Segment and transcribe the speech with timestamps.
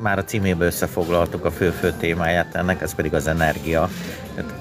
[0.00, 3.88] Már a címéből összefoglaltuk a fő-fő témáját ennek, ez pedig az energia.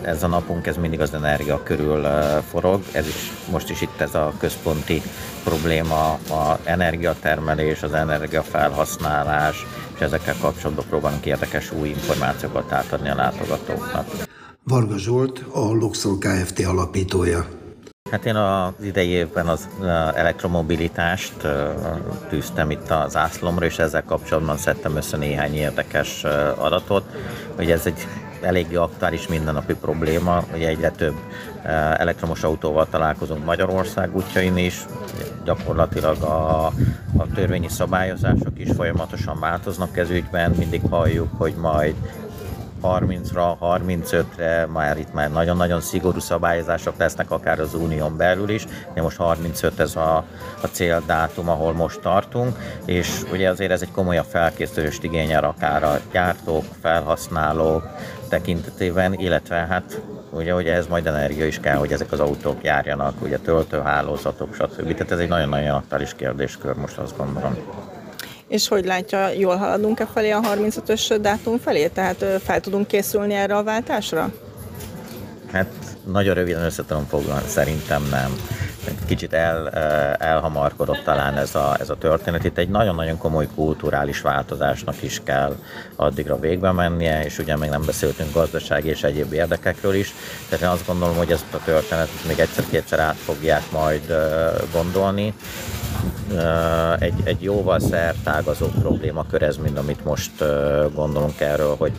[0.02, 2.04] Ez a napunk, ez mindig az energia körül
[2.50, 5.02] forog, ez is, most is itt ez a központi
[5.44, 14.08] probléma, a energiatermelés, az energiafelhasználás, és ezekkel kapcsolatban próbálunk érdekes új információkat átadni a látogatóknak.
[14.64, 16.66] Varga Zsolt, a Luxor Kft.
[16.66, 17.65] alapítója.
[18.16, 19.68] Hát én az idei évben az
[20.16, 21.48] elektromobilitást
[22.30, 26.24] tűztem itt az ászlomra, és ezzel kapcsolatban szedtem össze néhány érdekes
[26.58, 27.04] adatot,
[27.56, 28.08] hogy ez egy
[28.42, 31.16] eléggé aktuális mindennapi probléma, hogy egyre több
[31.98, 34.86] elektromos autóval találkozunk Magyarország útjain is,
[35.44, 36.66] gyakorlatilag a,
[37.18, 41.96] a törvényi szabályozások is folyamatosan változnak ez ügyben, mindig halljuk, hogy majd
[42.86, 49.02] 30-ra, 35-re, már itt már nagyon-nagyon szigorú szabályozások lesznek, akár az unión belül is, de
[49.02, 50.16] most 35 ez a,
[50.62, 56.00] a céldátum, ahol most tartunk, és ugye azért ez egy komolyabb felkészülést igényel akár a
[56.12, 57.88] gyártók, felhasználók
[58.30, 63.22] tekintetében, illetve hát ugye, hogy ez majd energia is kell, hogy ezek az autók járjanak,
[63.22, 64.92] ugye töltőhálózatok, stb.
[64.92, 67.56] Tehát ez egy nagyon-nagyon aktuális kérdéskör most azt gondolom.
[68.48, 71.88] És hogy látja, jól haladunk-e felé a 35-ös dátum felé?
[71.88, 74.34] Tehát fel tudunk készülni erre a váltásra?
[75.52, 75.72] Hát
[76.12, 78.36] nagyon röviden össze tudom foglalni, szerintem nem.
[79.06, 79.70] Kicsit el,
[80.20, 82.44] elhamarkodott talán ez a, ez a történet.
[82.44, 85.56] Itt egy nagyon-nagyon komoly kulturális változásnak is kell
[85.96, 90.14] addigra végbe mennie, és ugye még nem beszéltünk gazdasági és egyéb érdekekről is.
[90.50, 94.16] Tehát én azt gondolom, hogy ezt a történetet még egyszer-kétszer át fogják majd
[94.72, 95.34] gondolni,
[97.00, 100.32] egy, egy jóval szertágazó problémakör ez, mint amit most
[100.94, 101.92] gondolunk erről, hogy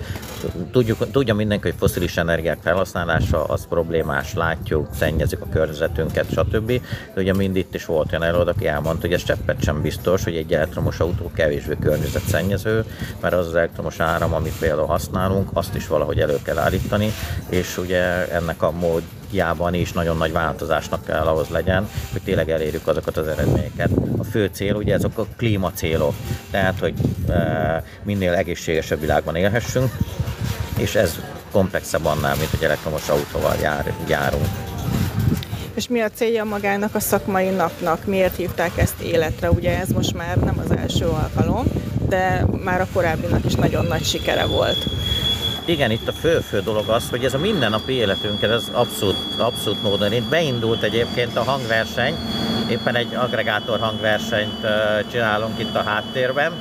[0.73, 6.67] tudjuk, tudja mindenki, hogy foszilis energiák felhasználása az problémás, látjuk, szennyezik a környezetünket, stb.
[7.15, 10.25] De ugye mind itt is volt olyan előad, aki elmondta, hogy ez cseppet sem biztos,
[10.25, 12.85] hogy egy elektromos autó kevésbé környezetszennyező,
[13.21, 17.13] mert az az elektromos áram, amit például használunk, azt is valahogy elő kell állítani,
[17.49, 19.03] és ugye ennek a mód
[19.37, 23.91] jában is nagyon nagy változásnak kell ahhoz legyen, hogy tényleg elérjük azokat az eredményeket.
[24.19, 26.15] A fő cél ugye ezek a klímacélok,
[26.51, 26.95] tehát hogy
[27.29, 29.93] e, minél egészségesebb világban élhessünk,
[30.79, 31.21] és ez
[31.53, 34.47] komplexebb annál, mint egy elektromos autóval jár, járunk.
[35.75, 38.07] És mi a célja magának a szakmai napnak?
[38.07, 39.51] Miért hívták ezt életre?
[39.51, 41.65] Ugye ez most már nem az első alkalom,
[42.09, 44.96] de már a korábbinak is nagyon nagy sikere volt
[45.69, 50.13] igen, itt a fő-fő dolog az, hogy ez a mindennapi életünket, ez abszolút, abszolút módon.
[50.13, 52.15] Itt beindult egyébként a hangverseny,
[52.71, 54.67] éppen egy agregátor hangversenyt
[55.11, 56.53] csinálunk itt a háttérben,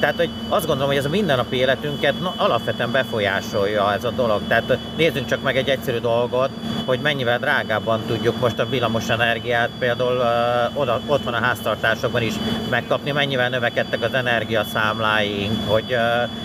[0.00, 4.40] tehát, hogy azt gondolom, hogy ez a mindennapi életünket na, alapvetően befolyásolja ez a dolog.
[4.48, 6.50] Tehát nézzünk csak meg egy egyszerű dolgot,
[6.84, 12.34] hogy mennyivel drágábban tudjuk most a villamos energiát például uh, oda, otthon a háztartásokban is
[12.70, 15.96] megkapni, mennyivel növekedtek az energiaszámláink, hogy,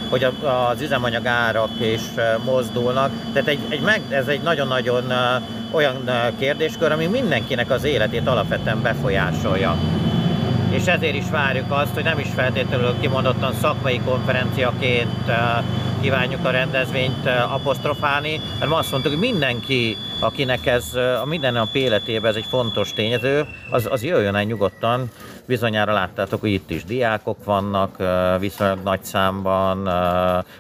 [0.09, 2.01] hogy a, az üzemanyag árak is
[2.45, 3.11] mozdulnak.
[3.33, 5.13] Tehát egy, egy meg, ez egy nagyon-nagyon
[5.71, 6.09] olyan
[6.39, 9.77] kérdéskör, ami mindenkinek az életét alapvetően befolyásolja
[10.69, 15.31] és ezért is várjuk azt, hogy nem is feltétlenül kimondottan szakmai konferenciaként
[16.01, 22.35] kívánjuk a rendezvényt apostrofálni, mert azt mondtuk, hogy mindenki, akinek ez a mindennapi életében ez
[22.35, 25.09] egy fontos tényező, az, az jöjjön el nyugodtan.
[25.47, 27.97] Bizonyára láttátok, hogy itt is diákok vannak
[28.39, 29.89] viszonylag nagy számban,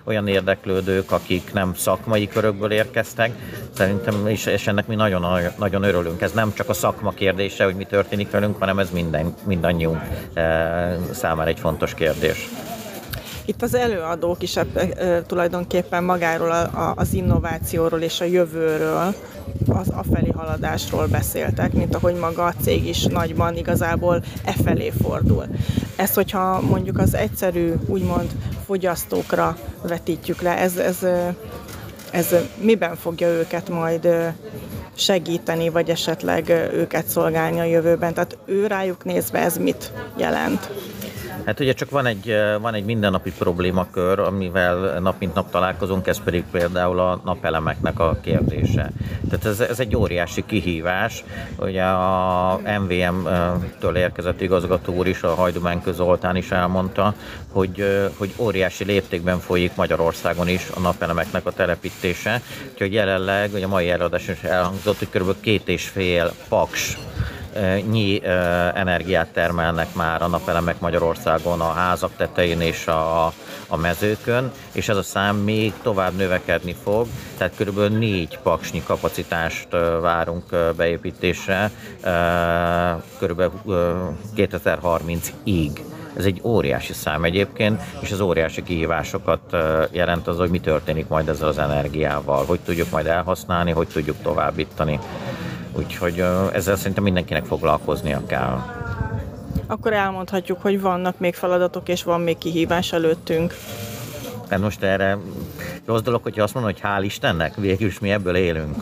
[0.03, 3.31] olyan érdeklődők, akik nem szakmai körökből érkeztek.
[3.73, 5.25] Szerintem, és, és ennek mi nagyon,
[5.57, 6.21] nagyon örülünk.
[6.21, 10.01] Ez nem csak a szakma kérdése, hogy mi történik velünk, hanem ez minden, mindannyiunk
[11.11, 12.49] számára egy fontos kérdés.
[13.47, 14.59] Itt az előadók is
[15.27, 19.15] tulajdonképpen magáról a, az innovációról és a jövőről,
[19.67, 25.45] az afelé haladásról beszéltek, mint ahogy maga a cég is nagyban igazából e felé fordul.
[25.95, 28.31] Ez, hogyha mondjuk az egyszerű, úgymond
[28.65, 30.97] fogyasztókra vetítjük le, ez, ez,
[32.11, 34.07] ez miben fogja őket majd
[34.95, 38.13] segíteni, vagy esetleg őket szolgálni a jövőben?
[38.13, 40.69] Tehát ő rájuk nézve ez mit jelent?
[41.45, 46.23] Hát ugye csak van egy, van egy mindennapi problémakör, amivel nap mint nap találkozunk, ez
[46.23, 48.91] pedig például a napelemeknek a kérdése.
[49.29, 51.23] Tehát ez, ez egy óriási kihívás.
[51.57, 57.13] Ugye a MVM-től érkezett igazgató úr is, a Hajdumánk Zoltán is elmondta,
[57.51, 62.41] hogy, hogy óriási léptékben folyik Magyarországon is a napelemeknek a telepítése.
[62.71, 65.35] Úgyhogy jelenleg, ugye a mai előadás is elhangzott, hogy kb.
[65.39, 66.97] két és fél paks
[67.89, 68.21] nyi
[68.73, 73.25] energiát termelnek már a napelemek Magyarországon a házak tetején és a,
[73.67, 77.07] a mezőkön, és ez a szám még tovább növekedni fog,
[77.37, 77.79] tehát kb.
[77.79, 79.67] négy paksnyi kapacitást
[80.01, 81.71] várunk beépítésre
[83.19, 83.43] kb.
[84.35, 85.71] 2030-ig.
[86.17, 89.55] Ez egy óriási szám egyébként, és az óriási kihívásokat
[89.91, 94.21] jelent az, hogy mi történik majd ezzel az energiával, hogy tudjuk majd elhasználni, hogy tudjuk
[94.21, 94.99] továbbítani.
[95.77, 98.61] Úgyhogy ezzel szerintem mindenkinek foglalkoznia kell.
[99.67, 103.53] Akkor elmondhatjuk, hogy vannak még feladatok, és van még kihívás előttünk.
[104.49, 105.17] Hát most erre
[105.85, 108.75] rossz dolog, hogyha azt mondom, hogy hál' Istennek, végül is mi ebből élünk.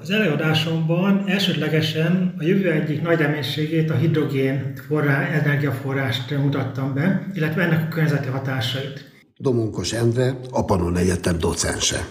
[0.00, 7.62] Az előadásomban elsődlegesen a jövő egyik nagy reménységét, a hidrogén forrá, energiaforrást mutattam be, illetve
[7.62, 9.10] ennek a környezeti hatásait.
[9.36, 12.06] Domonkos Endre, a Panon Egyetem docense.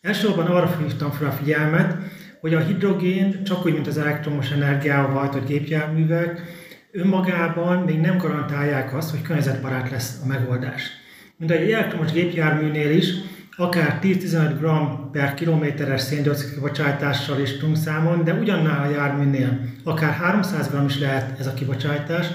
[0.00, 1.96] Elsősorban arra hívtam fel a figyelmet,
[2.44, 6.42] hogy a hidrogén, csak úgy, mint az elektromos energiával hajtott gépjárművek,
[6.92, 10.82] önmagában még nem garantálják azt, hogy környezetbarát lesz a megoldás.
[11.36, 13.06] Mint egy elektromos gépjárműnél is,
[13.56, 14.66] akár 10-15 g
[15.12, 20.98] per kilométeres széndiokszid kibocsátással is tudunk számolni, de ugyannál a járműnél akár 300 g is
[20.98, 22.26] lehet ez a kibocsátás,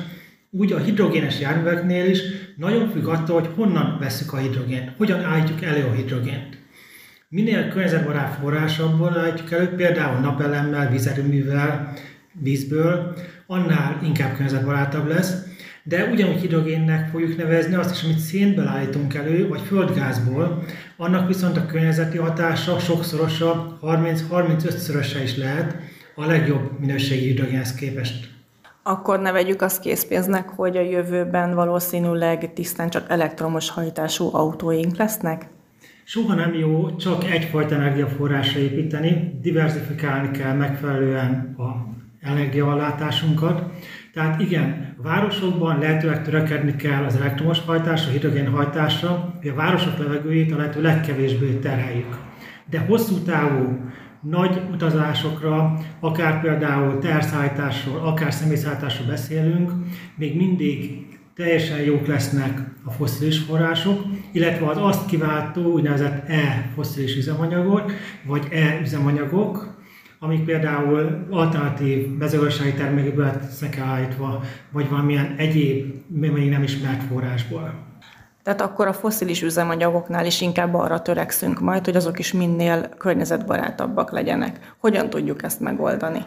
[0.50, 2.19] úgy a hidrogénes járműveknél is
[2.57, 6.58] nagyon függ attól, hogy honnan veszük a hidrogént, hogyan állítjuk elő a hidrogént.
[7.31, 11.93] Minél környezetbarát forrásabból állítjuk elő, például napelemmel, vízerőművel,
[12.31, 13.13] vízből,
[13.47, 15.33] annál inkább környezetbarátabb lesz,
[15.83, 20.63] de ugyanúgy hidrogénnek fogjuk nevezni azt is, amit szénből állítunk elő, vagy földgázból,
[20.97, 25.75] annak viszont a környezeti hatása sokszorosa, 30-35-szöröse is lehet
[26.15, 28.29] a legjobb minőségi hidrogénhez képest.
[28.83, 35.47] Akkor ne vegyük azt készpénznek, hogy a jövőben valószínűleg tisztán csak elektromos hajtású autóink lesznek?
[36.11, 43.71] Soha nem jó csak egyfajta energiaforrásra építeni, diversifikálni kell megfelelően a energiahallátásunkat.
[44.13, 49.97] Tehát igen, a városokban lehetőleg törekedni kell az elektromos hajtásra, hidrogén hajtásra, hogy a városok
[49.97, 52.17] levegőjét a lehető legkevésbé terheljük.
[52.69, 53.77] De hosszú távú,
[54.21, 59.71] nagy utazásokra, akár például terszállításról, akár személyszállításról beszélünk,
[60.15, 62.59] még mindig teljesen jók lesznek
[62.89, 64.01] a foszilis források,
[64.31, 67.91] illetve az azt kiváltó úgynevezett e-foszilis üzemanyagok,
[68.25, 69.77] vagy e-üzemanyagok,
[70.19, 77.74] amik például alternatív mezőgazdasági termékekből lesznek állítva, vagy valamilyen egyéb, még nem ismert forrásból.
[78.44, 84.12] Tehát akkor a foszilis üzemanyagoknál is inkább arra törekszünk majd, hogy azok is minél környezetbarátabbak
[84.12, 84.74] legyenek.
[84.77, 86.25] Hogyan tudjuk ezt megoldani?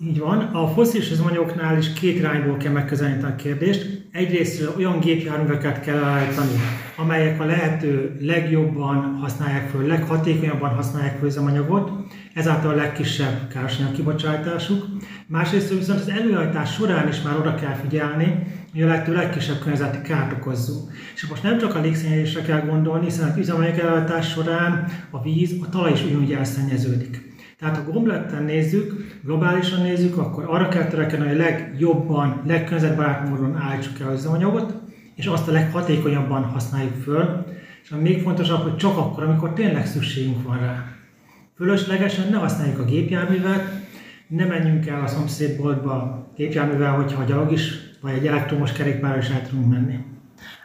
[0.00, 0.38] Így van.
[0.38, 4.08] A foszilis üzemanyagoknál is két irányból kell megközelíteni a kérdést.
[4.12, 6.50] Egyrészt olyan gépjárműveket kell állítani,
[6.96, 11.90] amelyek a lehető legjobban használják föl, leghatékonyabban használják föl üzemanyagot,
[12.34, 14.86] ezáltal a legkisebb károsanyag kibocsátásuk.
[15.26, 20.00] Másrészt viszont az előállítás során is már oda kell figyelni, hogy a lehető legkisebb környezeti
[20.00, 20.92] kárt okozzunk.
[21.14, 25.54] És most nem csak a légszennyezésre kell gondolni, hiszen az üzemanyag előállítás során a víz,
[25.62, 27.25] a talaj is ugyanúgy elszennyeződik.
[27.58, 33.56] Tehát ha gombletten nézzük, globálisan nézzük, akkor arra kell törekedni, hogy a legjobban, legkörnyezetbarát módon
[33.56, 34.74] állítsuk el az üzemanyagot,
[35.14, 37.44] és azt a leghatékonyabban használjuk föl,
[37.82, 40.84] és ami még fontosabb, hogy csak akkor, amikor tényleg szükségünk van rá.
[41.56, 43.64] Fölöslegesen ne használjuk a gépjárművet,
[44.26, 49.48] ne menjünk el a szomszédboltba gépjárművel, hogyha gyalog is, vagy egy elektromos kerékpárral is el
[49.48, 49.98] tudunk menni.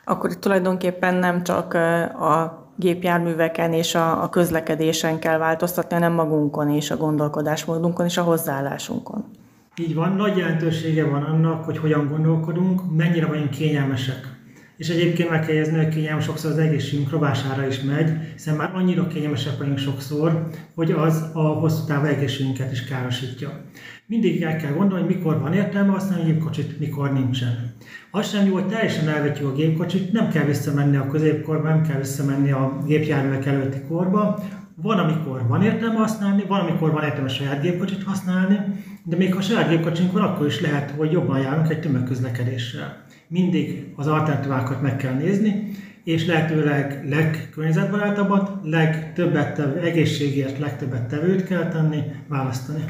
[0.06, 1.74] Akkor tulajdonképpen nem csak
[2.14, 8.22] a gépjárműveken és a, a közlekedésen kell változtatni, hanem magunkon és a gondolkodásmódunkon és a
[8.22, 9.26] hozzáállásunkon.
[9.78, 14.40] Így van, nagy jelentősége van annak, hogy hogyan gondolkodunk, mennyire vagyunk kényelmesek.
[14.78, 18.72] És egyébként meg kell jegyezni, hogy kényelem sokszor az egészségünk rovására is megy, hiszen már
[18.74, 23.62] annyira kényelmesek vagyunk sokszor, hogy az a hosszú távú egészségünket is károsítja.
[24.06, 27.74] Mindig el kell gondolni, hogy mikor van értelme használni a gépkocsit, mikor nincsen.
[28.14, 31.98] Az sem jó, hogy teljesen elvetjük a gépkocsit, nem kell visszamenni a középkorba, nem kell
[31.98, 34.44] visszamenni a gépjárművek előtti korba.
[34.76, 38.58] Van, amikor van értelme használni, van, amikor van értelme saját gépkocsit használni,
[39.04, 43.04] de még ha saját gépkocsink van, akkor is lehet, hogy jobban járunk egy tömegközlekedéssel.
[43.28, 45.72] Mindig az alternatívákat meg kell nézni,
[46.04, 52.84] és lehetőleg legkörnyezetbarátabbat, legtöbbet tevő, egészségért legtöbbet tevőt kell tenni, választani.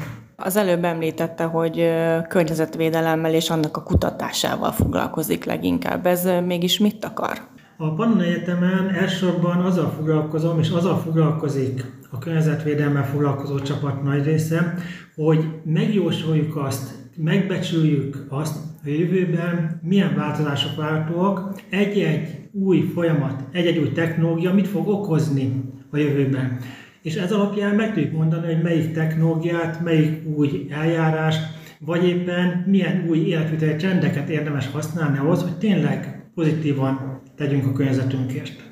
[0.44, 1.88] Az előbb említette, hogy
[2.28, 6.06] környezetvédelemmel és annak a kutatásával foglalkozik leginkább.
[6.06, 7.38] Ez mégis mit akar?
[7.76, 14.74] A Pannon Egyetemen elsősorban azzal foglalkozom, és azzal foglalkozik a környezetvédelemmel foglalkozó csapat nagy része,
[15.14, 23.92] hogy megjósoljuk azt, megbecsüljük azt, a jövőben milyen változások várhatóak, egy-egy új folyamat, egy-egy új
[23.92, 26.58] technológia mit fog okozni a jövőben
[27.02, 31.40] és ez alapján meg tudjuk mondani, hogy melyik technológiát, melyik új eljárást,
[31.78, 38.70] vagy éppen milyen új életviteli trendeket érdemes használni ahhoz, hogy tényleg pozitívan tegyünk a környezetünkért.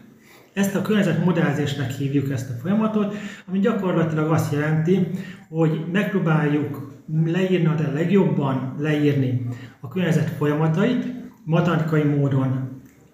[0.52, 3.14] Ezt a környezetmodellezésnek hívjuk ezt a folyamatot,
[3.48, 5.06] ami gyakorlatilag azt jelenti,
[5.48, 6.92] hogy megpróbáljuk
[7.24, 9.46] leírni, de legjobban leírni
[9.80, 11.04] a környezet folyamatait,
[11.44, 12.68] matematikai módon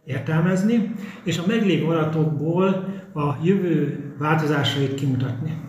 [0.04, 0.92] értelmezni,
[1.24, 2.66] és a meglévő adatokból
[3.14, 5.60] a jövő változásait kimutatni.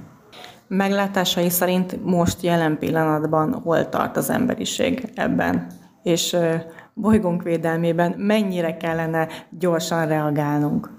[0.68, 5.68] Meglátásai szerint most jelen pillanatban hol tart az emberiség ebben,
[6.04, 6.36] és
[6.94, 10.90] bolygónk védelmében mennyire kellene gyorsan reagálnunk?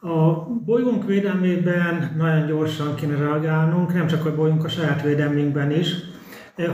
[0.00, 5.94] A bolygónk védelmében nagyon gyorsan kéne reagálnunk, nem csak a bolygónk a saját védelmünkben is.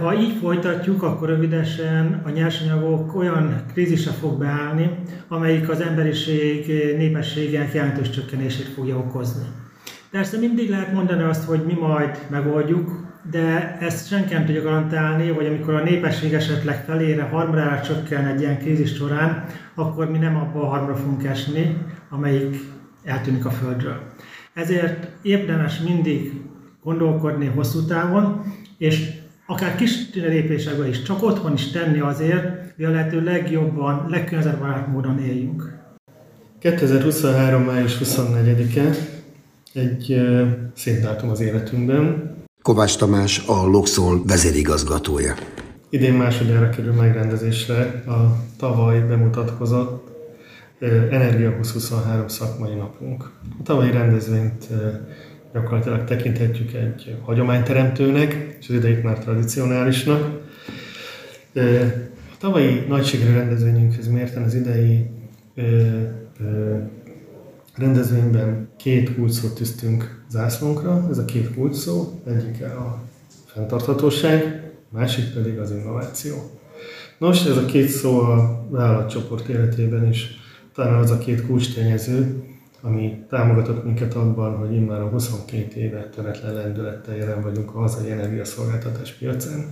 [0.02, 4.90] Ha így folytatjuk, akkor rövidesen a nyersanyagok olyan krízise fog beállni,
[5.28, 9.44] amelyik az emberiség népességének jelentős csökkenését fogja okozni.
[10.14, 15.28] Persze mindig lehet mondani azt, hogy mi majd megoldjuk, de ezt senki nem tudja garantálni,
[15.28, 19.44] hogy amikor a népesség esetleg felére, harmadára csökken egy ilyen krízis során,
[19.74, 21.76] akkor mi nem abba a harmra fogunk esni,
[22.10, 22.56] amelyik
[23.04, 24.00] eltűnik a Földről.
[24.52, 26.32] Ezért érdemes mindig
[26.82, 28.42] gondolkodni hosszú távon,
[28.78, 29.10] és
[29.46, 35.18] akár kis lépésekben is, csak otthon is tenni azért, hogy a lehető legjobban, legkörnyezetbarát módon
[35.18, 35.78] éljünk.
[36.58, 37.62] 2023.
[37.62, 39.13] május 24-e
[39.74, 40.20] egy
[40.74, 42.32] szép dátum az életünkben.
[42.62, 45.34] Kovács Tamás, a Loxol vezérigazgatója.
[45.90, 50.12] Idén másodjára kerül megrendezésre a tavaly bemutatkozott
[51.10, 53.30] Energia 2023 szakmai napunk.
[53.58, 54.68] A tavalyi rendezvényt
[55.52, 60.40] gyakorlatilag tekinthetjük egy hagyományteremtőnek, és az idejét már tradicionálisnak.
[61.54, 65.06] A tavalyi nagységrű rendezvényünkhöz mérten az idei
[67.76, 71.06] rendezvényben két kulcsszót tűztünk zászlónkra.
[71.10, 73.02] Ez a két kulcsszó, egyike a
[73.46, 76.34] fenntarthatóság, másik pedig az innováció.
[77.18, 80.42] Nos, ez a két szó a vállalatcsoport életében is
[80.74, 82.44] talán az a két kulcstényező,
[82.80, 88.10] ami támogatott minket abban, hogy immár a 22 éve töretlen lendülettel jelen vagyunk a hazai
[88.10, 89.64] energiaszolgáltatás piacán.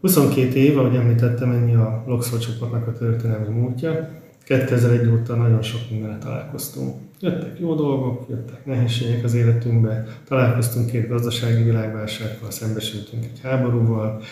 [0.00, 4.08] 22 év, ahogy említettem, ennyi a Loxol csoportnak a történelmi múltja.
[4.46, 6.94] 2001 óta nagyon sok mindenre találkoztunk.
[7.20, 14.22] Jöttek jó dolgok, jöttek nehézségek az életünkbe, találkoztunk két gazdasági világválsággal, szembesültünk egy háborúval.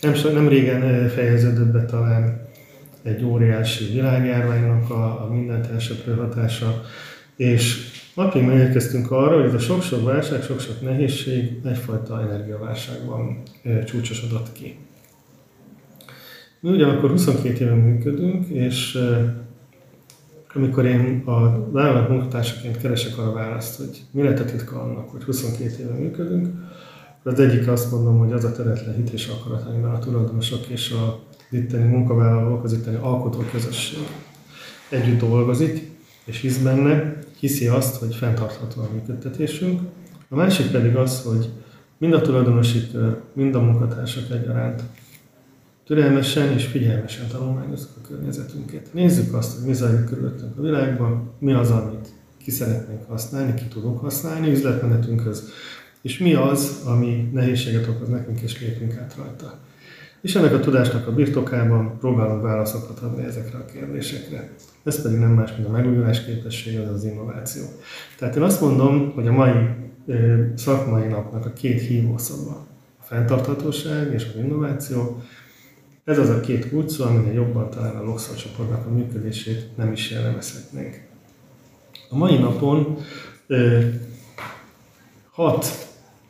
[0.00, 2.46] Nem, nem régen fejeződött be talán
[3.02, 6.82] egy óriási világjárványnak a, a mindent elsöprő hatása,
[7.36, 13.42] és napjainkban érkeztünk arra, hogy ez a sok-sok válság, sok-sok nehézség egyfajta energiaválságban
[13.84, 14.76] csúcsosodott ki.
[16.60, 18.98] Mi ugyanakkor 22 éve működünk, és
[20.54, 25.22] amikor én a vállalat munkatársaként keresek arra választ, hogy mi lett a titka annak, hogy
[25.22, 26.48] 22 éve működünk,
[27.24, 30.90] az egyik azt mondom, hogy az a töretlen hit és akarat, amiben a tulajdonosok és
[30.90, 34.06] a itteni munkavállalók, az itteni alkotó közösség
[34.88, 35.90] együtt dolgozik,
[36.24, 39.80] és hisz benne, hiszi azt, hogy fenntartható a működtetésünk.
[40.28, 41.48] A másik pedig az, hogy
[41.98, 44.82] mind a tulajdonosi kör, mind a munkatársak egyaránt
[45.84, 48.92] türelmesen és figyelmesen tanulmányozzuk a környezetünket.
[48.92, 52.08] Nézzük azt, hogy mi zajlik körülöttünk a világban, mi az, amit
[52.44, 55.50] ki szeretnénk használni, ki tudunk használni üzletmenetünkhöz,
[56.02, 59.60] és mi az, ami nehézséget okoz nekünk, és lépünk át rajta
[60.22, 64.50] és ennek a tudásnak a birtokában próbálunk válaszokat adni ezekre a kérdésekre.
[64.84, 67.62] Ez pedig nem más, mint a megújulás képesség, az az innováció.
[68.18, 69.52] Tehát én azt mondom, hogy a mai
[70.54, 72.66] szakmai napnak a két hívószava,
[73.00, 75.22] a fenntarthatóság és az innováció,
[76.04, 80.10] ez az a két kulcsszó, aminél jobban talán a Loxol csoportnak a működését nem is
[80.10, 81.08] jellemezhetnénk.
[82.08, 82.98] A mai napon
[85.30, 85.66] hat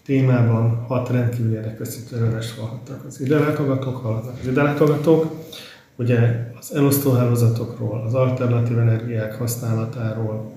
[0.05, 5.35] témában hat rendkívül érdekes előadást hallhattak az ide látogatók, hallhatnak az ide látogatók.
[5.97, 10.53] Ugye az elosztóhálózatokról, az alternatív energiák használatáról,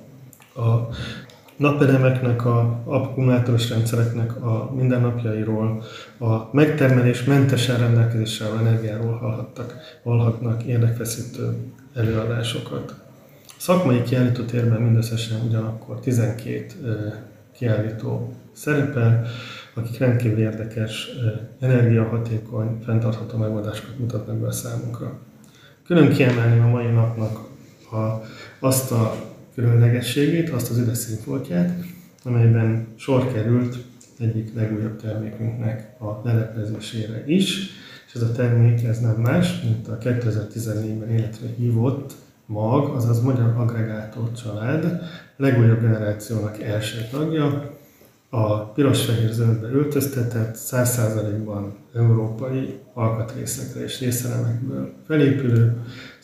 [0.55, 0.95] a
[1.57, 5.83] napelemeknek, a akkumulátoros rendszereknek a mindennapjairól,
[6.19, 11.55] a megtermelés mentesen rendelkezésre energiáról hallhattak, hallhatnak érdekfeszítő
[11.95, 12.95] előadásokat.
[13.47, 16.65] A szakmai kiállítótérben mindösszesen ugyanakkor 12
[17.57, 19.25] kiállító szerepel,
[19.73, 21.07] akik rendkívül érdekes,
[21.59, 25.19] energiahatékony, fenntartható megoldásokat mutatnak be a számunkra.
[25.85, 27.39] Külön kiemelném a mai napnak
[27.91, 28.25] a,
[28.59, 29.15] azt a
[29.55, 31.85] különlegességét, azt az üdeszínfoltját,
[32.23, 33.77] amelyben sor került
[34.19, 37.69] egyik legújabb termékünknek a leleplezésére is,
[38.07, 42.13] és ez a termék ez nem más, mint a 2014-ben életre hívott
[42.45, 45.01] MAG, azaz Magyar Agregátor Család
[45.37, 47.73] legújabb generációnak első tagja,
[48.29, 55.77] a piros-fehér zöldbe öltöztetett, 100%-ban európai alkatrészekre és részelemekből felépülő,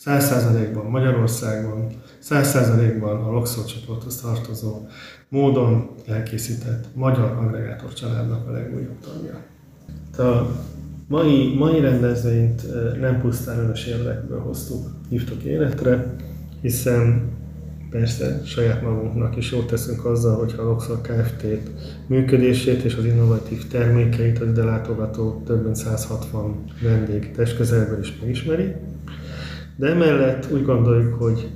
[0.05, 1.87] 100%-ban Magyarországon,
[2.29, 4.85] 100%-ban a Loxol csoporthoz tartozó
[5.29, 9.39] módon elkészített magyar agregátor családnak a legújabb tagja.
[10.29, 10.47] A
[11.07, 12.61] mai, mai rendezvényt
[12.99, 16.15] nem pusztán önös érdekből hoztuk, hívtuk életre,
[16.61, 17.29] hiszen
[17.89, 21.45] persze saját magunknak is jót teszünk azzal, hogyha a Loxor Kft.
[22.07, 28.75] működését és az innovatív termékeit az ide látogató több mint 160 vendég testközelből is megismeri.
[29.75, 31.49] De emellett úgy gondoljuk, hogy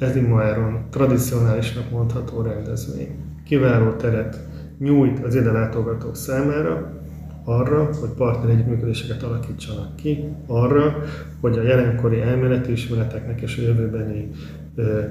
[0.00, 3.08] ez immáron tradicionálisnak mondható rendezvény.
[3.44, 4.38] Kiváló teret
[4.78, 7.00] nyújt az ide látogatók számára,
[7.44, 11.02] arra, hogy partner együttműködéseket alakítsanak ki, arra,
[11.40, 14.30] hogy a jelenkori elméleti ismereteknek és a jövőbeni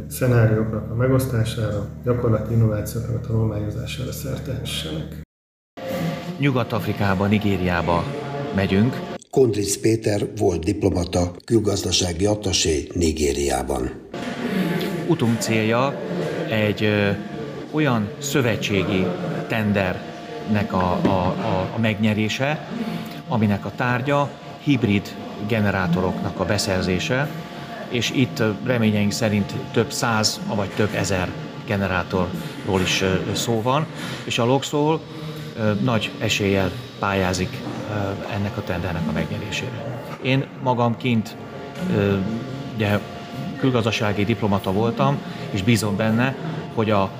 [0.08, 5.22] szenárióknak a megosztására, gyakorlati innovációknak a tanulmányozására szertehessenek.
[6.40, 8.04] Nyugat-Afrikába, Nigériába
[8.56, 9.00] megyünk.
[9.30, 14.09] Kondric Péter volt diplomata, külgazdasági attasé Nigériában.
[15.10, 15.94] Utunk célja
[16.50, 17.10] egy ö,
[17.72, 19.06] olyan szövetségi
[19.48, 22.68] tendernek a, a, a, a megnyerése,
[23.28, 24.30] aminek a tárgya
[24.64, 25.16] hibrid
[25.48, 27.30] generátoroknak a beszerzése,
[27.90, 31.30] és itt reményeink szerint több száz, vagy több ezer
[31.66, 33.86] generátorról is szó van,
[34.24, 35.02] és a Loxol
[35.84, 37.58] nagy eséllyel pályázik
[38.36, 40.02] ennek a tendernek a megnyerésére.
[40.22, 41.36] Én magam kint
[42.76, 43.00] ugye,
[43.60, 45.18] külgazdasági diplomata voltam,
[45.52, 46.36] és bízom benne,
[46.74, 47.12] hogy a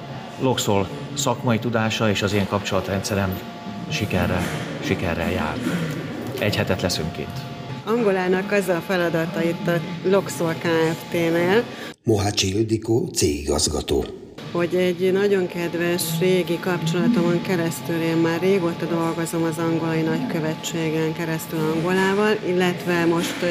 [0.42, 3.40] Loxol szakmai tudása és az én kapcsolatrendszerem
[3.90, 4.42] sikerre,
[4.84, 5.58] sikerrel jár.
[6.40, 7.40] Egy hetet leszünk kint.
[7.86, 11.64] Angolának az a feladata itt a Loxol Kft-nél,
[12.04, 14.06] Mohácsi Ildikó, cégigazgató.
[14.52, 21.60] hogy egy nagyon kedves régi kapcsolatomon keresztül én már régóta dolgozom az angolai nagykövetségen keresztül
[21.60, 23.46] Angolával, illetve most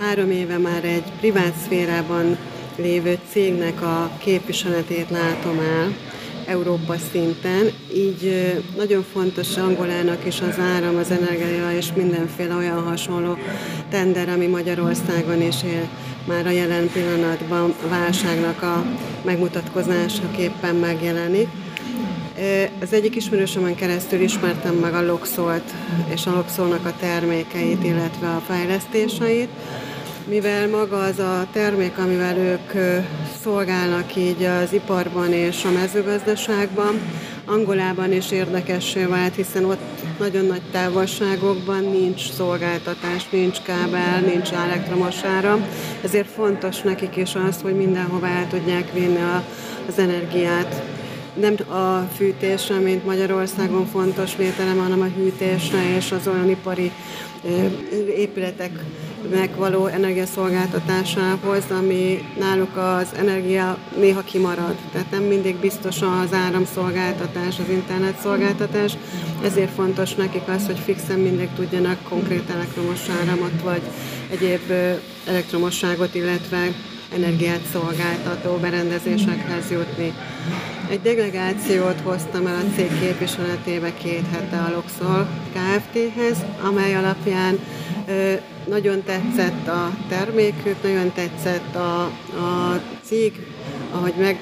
[0.00, 2.36] három éve már egy privát szférában
[2.76, 5.96] lévő cégnek a képviseletét látom el,
[6.46, 13.36] Európa szinten, így nagyon fontos Angolának is az áram, az energia és mindenféle olyan hasonló
[13.90, 15.88] tender, ami Magyarországon is él
[16.26, 18.84] már a jelen pillanatban a válságnak a
[19.24, 21.48] megmutatkozásaképpen megjelenik.
[22.82, 25.74] Az egyik ismerősömön keresztül ismertem meg a Loxolt
[26.14, 29.48] és a Loxolnak a termékeit, illetve a fejlesztéseit,
[30.30, 32.72] mivel maga az a termék, amivel ők
[33.42, 37.00] szolgálnak így az iparban és a mezőgazdaságban,
[37.44, 39.80] Angolában is érdekessé vált, hiszen ott
[40.18, 45.66] nagyon nagy távolságokban nincs szolgáltatás, nincs kábel, nincs elektromos áram,
[46.04, 49.44] ezért fontos nekik is az, hogy mindenhova el tudják vinni a,
[49.88, 50.82] az energiát.
[51.34, 56.92] Nem a fűtésre, mint Magyarországon fontos vételem, hanem a hűtésre és az olyan ipari
[59.24, 64.74] épületeknek való energiaszolgáltatásához, ami náluk az energia néha kimarad.
[64.92, 68.96] Tehát nem mindig biztos az áramszolgáltatás, az internetszolgáltatás,
[69.42, 73.82] ezért fontos nekik az, hogy fixen mindig tudjanak konkrét elektromos áramot vagy
[74.30, 74.72] egyéb
[75.26, 76.74] elektromosságot, illetve
[77.14, 80.12] energiát szolgáltató berendezésekhez jutni.
[80.88, 87.58] Egy delegációt hoztam el a cég képviseletébe két hete a Luxor Kft-hez, amely alapján
[88.08, 88.32] ö,
[88.68, 92.02] nagyon tetszett a termékük, nagyon tetszett a,
[92.40, 93.46] a cég,
[93.92, 94.38] ahogy meg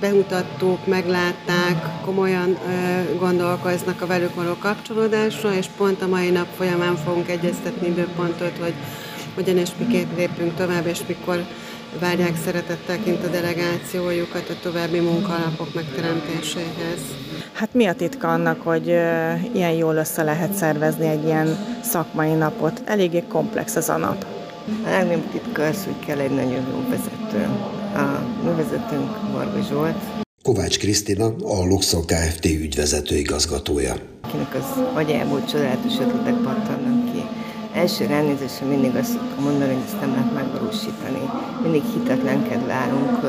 [0.00, 6.96] bemutattuk, meglátták, komolyan ö, gondolkoznak a velük való kapcsolódásra, és pont a mai nap folyamán
[6.96, 8.74] fogunk egyeztetni időpontot, hogy
[9.34, 11.44] hogyan és miként lépünk tovább, és mikor
[12.00, 17.00] várják szeretettel kint a delegációjukat a további munkaalapok megteremtéséhez.
[17.52, 18.86] Hát mi a titka annak, hogy
[19.54, 22.82] ilyen jól össze lehet szervezni egy ilyen szakmai napot?
[22.84, 24.26] Eléggé komplex ez a nap.
[24.84, 27.48] A legnagyobb titka az, hogy kell egy nagyon jó vezető.
[27.94, 29.96] A mi vezetőnk Varga Zsolt.
[30.42, 32.44] Kovács Krisztina, a Luxor Kft.
[32.44, 33.94] ügyvezető igazgatója.
[34.20, 36.93] Akinek az agyából csodálatos ötletek pattannak
[37.74, 41.30] első ránézésre mindig azt szoktam mondani, hogy ezt nem lehet megvalósítani.
[41.62, 43.22] Mindig hitetlenkedve állunk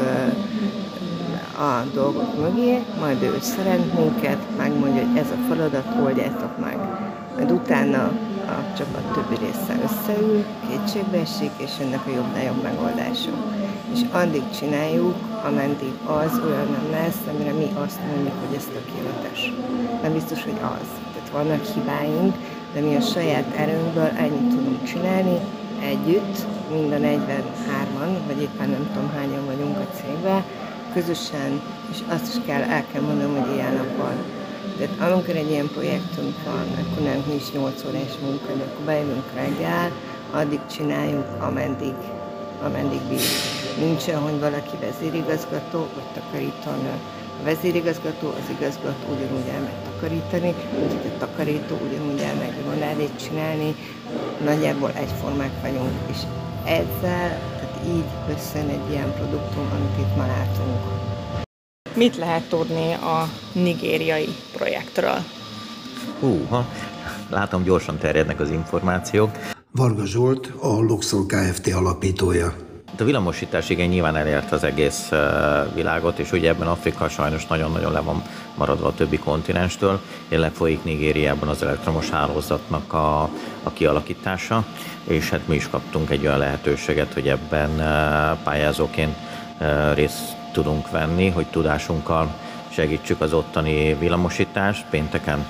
[1.57, 6.77] a dolgok mögé, majd ő szeret minket, megmondja, hogy ez a feladat, oldjátok meg.
[7.35, 8.03] Majd utána
[8.47, 13.31] a csapat többi része összeül, kétségbe esik, és ennek a jobb-nagyobb megoldása.
[13.93, 19.53] És addig csináljuk, ameddig az olyan nem lesz, amire mi azt mondjuk, hogy ez tökéletes.
[20.01, 20.87] Nem biztos, hogy az.
[21.13, 22.35] Tehát vannak hibáink,
[22.75, 25.39] de mi a saját erőnkből ennyit tudunk csinálni
[25.81, 26.37] együtt,
[26.71, 30.43] mind a 43-an, vagy éppen nem tudom hányan vagyunk a cégben,
[30.93, 31.61] közösen,
[31.91, 34.15] és azt is kell, el kell mondanom, hogy ilyen napon
[34.77, 39.29] Tehát amikor egy ilyen projektünk van, akkor nem nincs 8 órás munka, de akkor bejövünk
[39.35, 39.91] reggel,
[40.31, 41.95] addig csináljuk, ameddig,
[42.63, 43.45] ameddig bírjuk.
[43.79, 46.93] Nincs olyan, hogy valaki vezérigazgató, vagy takarítónő.
[47.39, 53.75] A vezérigazgató, az igazgató ugyanúgy elmegy takarítani, úgyhogy a takarító ugyanúgy elmegy vonádét csinálni,
[54.45, 56.17] nagyjából egyformák vagyunk, és
[56.65, 60.79] ezzel, tehát így összön egy ilyen produktum, amit itt ma látunk.
[61.95, 65.17] Mit lehet tudni a nigériai projektről?
[66.19, 66.65] Húha,
[67.29, 69.29] látom gyorsan terjednek az információk.
[69.71, 71.73] Varga Zsolt, a Luxor Kft.
[71.73, 72.64] alapítója.
[72.99, 75.11] A villamosítás igen nyilván elérte az egész
[75.73, 78.23] világot, és ugye ebben Afrika sajnos nagyon-nagyon le van
[78.55, 79.99] maradva a többi kontinenstől.
[80.27, 83.21] Jelenleg folyik Nigériában az elektromos hálózatnak a,
[83.63, 84.65] a kialakítása,
[85.03, 87.69] és hát mi is kaptunk egy olyan lehetőséget, hogy ebben
[88.43, 89.15] pályázóként
[89.93, 92.35] részt tudunk venni, hogy tudásunkkal
[92.69, 94.85] segítsük az ottani villamosítást.
[94.89, 95.45] Pénteken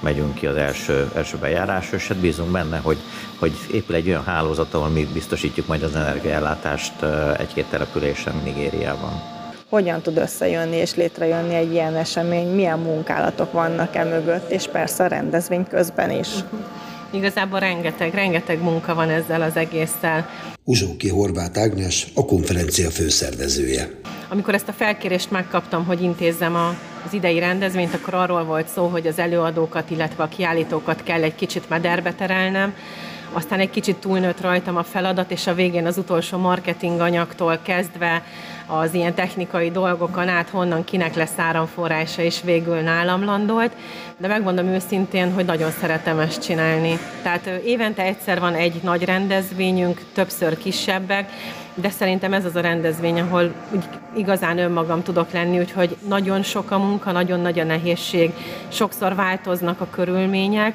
[0.00, 2.98] megyünk ki az első, első bejárásra, és hát bízunk benne, hogy,
[3.38, 6.92] hogy épül egy olyan hálózat, ahol mi biztosítjuk majd az energiaellátást
[7.38, 9.22] egy-két településen Nigériában.
[9.68, 12.54] Hogyan tud összejönni és létrejönni egy ilyen esemény?
[12.54, 16.28] Milyen munkálatok vannak e mögött, és persze a rendezvény közben is?
[17.10, 20.28] Igazából rengeteg, rengeteg munka van ezzel az egésszel.
[20.64, 23.90] Uzsóki Horváth Ágnes, a konferencia főszervezője.
[24.28, 26.74] Amikor ezt a felkérést megkaptam, hogy intézzem a,
[27.06, 31.34] az idei rendezvényt, akkor arról volt szó, hogy az előadókat, illetve a kiállítókat kell egy
[31.34, 32.74] kicsit mederbe terelnem,
[33.32, 38.22] aztán egy kicsit túlnőtt rajtam a feladat, és a végén az utolsó marketing anyagtól kezdve
[38.70, 43.72] az ilyen technikai dolgokon át, honnan kinek lesz áramforrása, és végül nálam landolt.
[44.16, 46.98] De megmondom őszintén, hogy nagyon szeretem ezt csinálni.
[47.22, 51.30] Tehát évente egyszer van egy nagy rendezvényünk, többször kisebbek,
[51.74, 53.84] de szerintem ez az a rendezvény, ahol úgy
[54.16, 58.32] igazán önmagam tudok lenni, úgyhogy nagyon sok a munka, nagyon nagy a nehézség,
[58.68, 60.74] sokszor változnak a körülmények,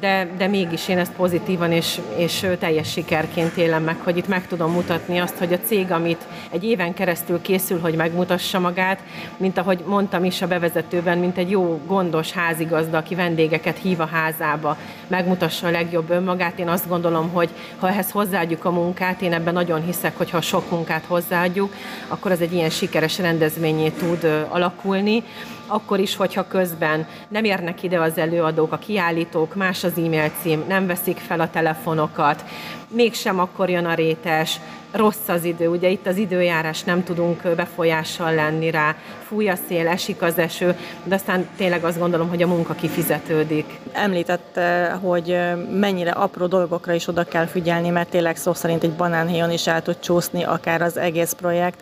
[0.00, 4.46] de, de mégis én ezt pozitívan és, és teljes sikerként élem meg, hogy itt meg
[4.46, 9.00] tudom mutatni azt, hogy a cég, amit egy éven keresztül készül, hogy megmutassa magát,
[9.36, 14.06] mint ahogy mondtam is a bevezetőben, mint egy jó, gondos házigazda, aki vendégeket hív a
[14.06, 16.58] házába, megmutassa a legjobb önmagát.
[16.58, 20.40] Én azt gondolom, hogy ha ehhez hozzáadjuk a munkát, én ebben nagyon hiszek, hogy ha
[20.40, 21.74] sok munkát hozzáadjuk,
[22.08, 25.22] akkor az egy ilyen sikeres rendezvényé tud alakulni
[25.66, 30.64] akkor is, hogyha közben nem érnek ide az előadók, a kiállítók, más az e-mail cím,
[30.68, 32.44] nem veszik fel a telefonokat,
[32.88, 34.60] mégsem akkor jön a rétes,
[34.94, 39.88] rossz az idő, ugye itt az időjárás nem tudunk befolyással lenni rá, fúj a szél,
[39.88, 43.80] esik az eső, de aztán tényleg azt gondolom, hogy a munka kifizetődik.
[43.92, 45.38] Említette, hogy
[45.70, 49.82] mennyire apró dolgokra is oda kell figyelni, mert tényleg szó szerint egy banánhéjon is el
[49.82, 51.80] tud csúszni akár az egész projekt.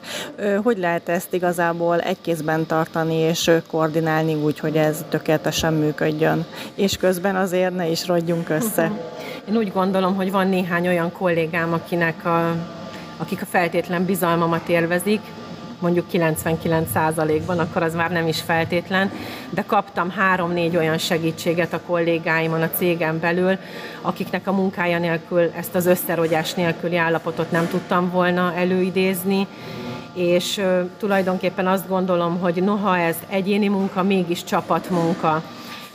[0.62, 6.44] Hogy lehet ezt igazából egy kézben tartani és koordinálni úgy, hogy ez tökéletesen működjön,
[6.74, 8.90] és közben azért ne is rodjunk össze?
[9.48, 12.54] Én úgy gondolom, hogy van néhány olyan kollégám, akinek a
[13.22, 15.20] akik a feltétlen bizalmamat élvezik,
[15.78, 19.10] mondjuk 99%-ban, akkor az már nem is feltétlen,
[19.50, 23.58] de kaptam három-négy olyan segítséget a kollégáimon a cégen belül,
[24.00, 29.46] akiknek a munkája nélkül ezt az összerogyás nélküli állapotot nem tudtam volna előidézni,
[30.14, 30.60] és
[30.98, 35.42] tulajdonképpen azt gondolom, hogy noha ez egyéni munka, mégis csapatmunka,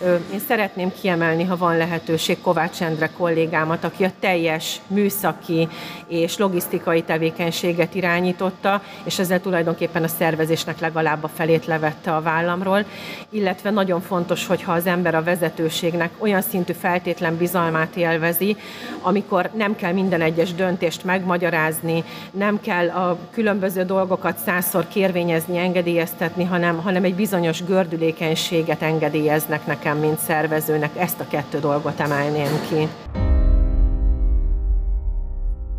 [0.03, 5.67] én szeretném kiemelni, ha van lehetőség, Kovács Endre kollégámat, aki a teljes műszaki
[6.07, 12.85] és logisztikai tevékenységet irányította, és ezzel tulajdonképpen a szervezésnek legalább a felét levette a vállamról,
[13.29, 18.57] illetve nagyon fontos, hogyha az ember a vezetőségnek olyan szintű feltétlen bizalmát élvezi,
[19.01, 26.43] amikor nem kell minden egyes döntést megmagyarázni, nem kell a különböző dolgokat százszor kérvényezni, engedélyeztetni,
[26.43, 32.51] hanem, hanem egy bizonyos gördülékenységet engedélyeznek nekem nekem, mint szervezőnek ezt a kettő dolgot emelném
[32.69, 32.87] ki.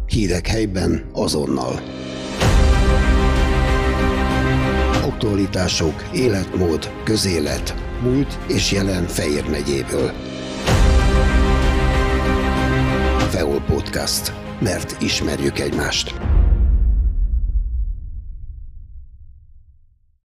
[0.07, 1.81] Hírek helyben azonnal.
[5.05, 10.12] Aktualitások, életmód, közélet, múlt és jelen Fejér megyéből.
[13.31, 14.33] Feol Podcast.
[14.61, 16.14] Mert ismerjük egymást.